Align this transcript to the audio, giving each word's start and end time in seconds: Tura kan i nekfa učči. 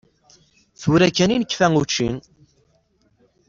Tura 0.79 1.09
kan 1.17 1.33
i 1.35 1.37
nekfa 1.37 1.67
učči. 1.81 2.07